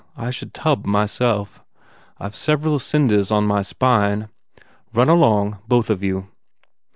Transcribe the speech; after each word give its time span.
I 0.17 0.31
should 0.31 0.51
tub, 0.51 0.87
myself. 0.87 1.63
I 2.19 2.27
ve 2.29 2.33
several 2.33 2.79
cinders 2.79 3.29
on 3.31 3.43
my 3.45 3.61
spine. 3.61 4.29
Run 4.95 5.09
along, 5.09 5.59
both 5.67 5.91
of 5.91 6.01
you." 6.01 6.27